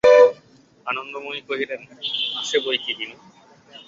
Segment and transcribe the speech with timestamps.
[0.85, 1.81] আনন্দময়ী কহিলেন,
[2.35, 3.15] আছে বৈকি বিনু!